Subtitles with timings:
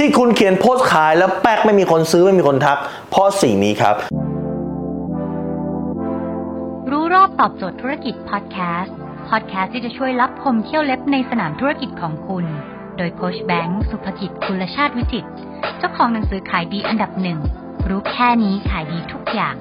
[0.00, 2.78] ที่คุณเขียนโพสต์ขายแล้วแป๊กไม่มีคนซื้อไม่มีคนทัก
[3.10, 3.96] เพราะสิ่งนี้ครับ
[6.90, 8.94] รู้รอบตอบโจทย์ธุรกิจพอดแคสต์
[9.28, 12.44] พอดแคสต์ที่จะช่วยรับพมเที่ยวเล็บในสนามธุรกิจของคุณ
[12.96, 15.26] โดยโคชแบงค์สุภกิจคุลชาติวิจิต
[15.78, 17.38] เจ้าของหนังสือขายดีอันดับหนึ่ง
[17.88, 19.54] รู้แค่นี้ขายดีทุกอย่าง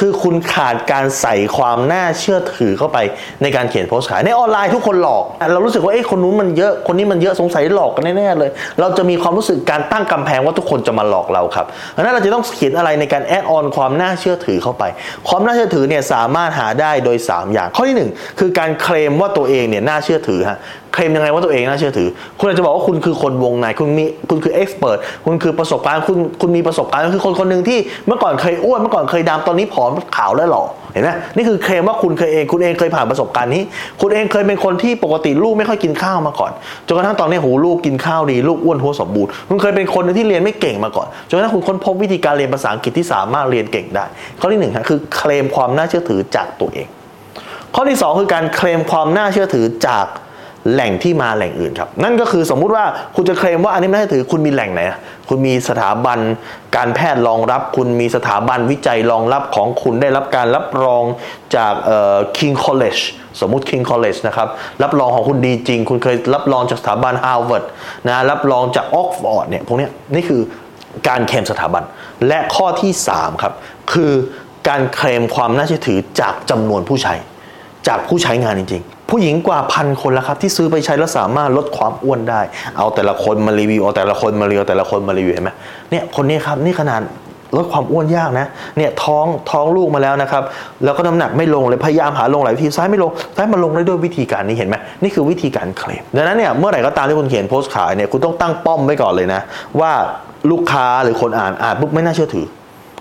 [0.00, 2.98] คือคุณขาดการใส่ความน่าเชื่อถือเข้าไป
[3.42, 8.50] ในการเขียนโพสต์ขายในออนไลน์ทุกคนหลอก เรารู้สึกว่าเอ๊ะคนนู้นมันเยอะคนนี้มันเยอะสงสัยหลอกกันแน่ๆเลย
[8.80, 14.84] เราจะมีความรู้สึกการตั้งกำแพงว่าทุกคนจะมาหลอกเราครับดังนั้นเราจะต้องเขียนอะไรในการ add on ความน่าเชื่อถือเข้าไป
[15.28, 20.58] ความน่าเชื่อถือเนี่ยสามารถหาได้โดย 3 อย่างข้อที่หนึ่งคือการเคลมว่าตัวเองเนี่ยน่าเชื่อถือฮะ
[20.96, 33.62] เคลมยังไงว่าตัวเองน่าเชื่อถือ คุณอาจจะบอกว่าคุณคือคนวงในคุณมีคุณคือ expert คุณคือประสบการณ์คุณคุณมีประสบการณ์คือคนคนหนึ่งที่เมื่อก่อนเคยอ้วนเมื่อก่อนเคยดำตอนนี้ผอมขาวและหล่อเห็นไหมนี่คือเคลมว่าคุณเคยเองคุณเองเคยผ่านประสบการณ์นี้
[34.00, 36.52] คุณเองเคยเป็นคนที่ปกติลูกไม่ค่อยกินข้าวมาก่อน
[36.86, 44.04] จนกระทั่งตอนนี้หูลูกกินข้าวดีลูกอ้วนท้วสมบูรณ์คุณเคยเป็นคนที่เรียนไม่เก่งมาก่อนจนกระทั่งคุณค้นพบวิธีการเรียนภาษาอังกฤษที่สามารถเรียนเก่งได้
[44.40, 46.86] ข้อที่หนึ่งคือเคลมความน่าเชื่อถือจากตัวเอง
[47.74, 50.06] ข้อที่ 2 คือการเคลมความน่าเชื่อถือจาก
[50.72, 52.84] แหล่งที่มาแหล่งอื่นครับ นั่นก็คือสมมุติว่า
[53.16, 54.80] คุณจะเคลมว่าอันนี้ไม่ได้ถือคุณมีแหล่งไหน
[55.28, 56.18] คุณมีสถาบัน
[56.76, 61.04] การแพทย์รองรับ คุณมีสถาบันวิจัยรองรับของคุณได้รับการรับรอง
[61.56, 63.02] จากเอ่อ King College
[63.40, 64.48] สมมุติ King College นะครับ
[64.82, 67.64] รับรองของคุณดีจริง คุณเคยรับรองจากสถาบัน Harvard
[68.06, 70.42] นะรับรองจาก Oxford เนี่ยพวกนี้นี่คือ
[71.08, 71.82] การเคลมสถาบัน
[72.28, 73.54] และข้อที่ 3 ครับ
[73.92, 74.12] คือ
[74.68, 77.14] การเคลมความน่าเชื่อถือจากจำนวนผู้ใช้
[77.88, 82.40] จากผู้ใช้งานจริงๆ ผู้หญิงกว่าพันคนแล้วครับ ที่ซื้อไปใช้แล้วสามารถลดความอ้วนได้
[82.76, 85.50] เอาแต่ละคนมารีวิวเอาแต่ละคนมารีวิวแต่ละคนมารีวิวเห็นไหม
[85.90, 87.02] เนี่ยคนนี้ครับนี่ขนาด
[87.56, 88.46] ลดความอ้วนยากนะ
[88.76, 90.42] เนี่ยท้องท้องลูกมาแล้วนะครับ
[90.84, 99.40] แล้วก็น้ำหนักไม่ลงเลยพยายามหาลงหลายวิธีซ้ายไม่ลงซ้ายมาลงได้ด้วยวิธีการนี้เห็นไหมนี่คือวิธีการเคลมดังนั้นเนี่ยเมื่อไหร่ก็ตามที่คุณเขียนโพสต์ขายเนี่ยคุณต้องตั้งป้อมไว้ก่อนเลยนะ
[99.80, 99.92] ว่า
[100.50, 102.46] ลูกค้าหรือคนอ่านอ่านปุ๊บไม่น่าเชื่อถือ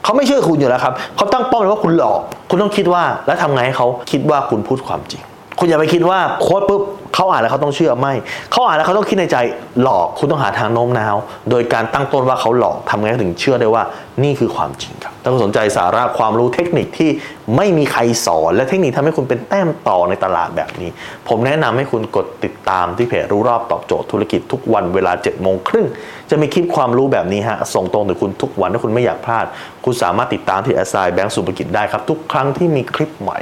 [0.04, 5.22] เขาไม่เชื่อคุณอยู่แล้วครับเขาตั้งป้าเลยว่าคุณหลอก คุณต้องคิดว่าแล้วทำไงให้เขาคิดว่าคุณพูดความจริง
[5.60, 6.82] คุณอย่าไปคิดว่าโค้ดปุ๊บ
[7.16, 8.14] เขาอ่านแล้วเขาต้องเชื่อไม่
[8.52, 9.38] เขาอ่านแล้วเขาต้องคิดในใจ
[9.82, 11.16] หลอกคุณต้องหาทางโน้มน้าว
[11.50, 13.84] โดยการตั้งต้นว่าเขาหลอกทำไงถึงเชื่อได้ว่า
[14.24, 17.10] นี่คือความจริงครับถ้าคุณสนใจสาระความรู้เทคนิคที่
[17.58, 20.90] ไม่มีใครสอน และเทคนิคทำให้คุณเป็นแต้มต่อในตลาดแบบนี้
[21.28, 25.88] ผมแนะนำให้คุณกดติดตามที่เพจรู้รอบตอบโจทย์ธุรกิจทุกวันเวลา7จ็ดโมงครึ่ง
[26.30, 29.46] จะมีคลิปความรู้แบบนี้ฮะส่งตรงถึงคุณทุกวันถ้าคุณไม่อยากพลาด
[29.86, 33.40] คุณสามารถติดตามที่แอสไซแบงก์สุภกิจได้ครับทุกครั้งที่มีคลิปใหม่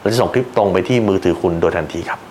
[0.00, 2.20] เราจะส่งคลิปตรงไปที่มือถือคุณโดยทันทีครับ